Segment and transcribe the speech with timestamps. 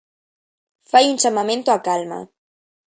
[0.89, 2.19] Fai un chamamento á calma.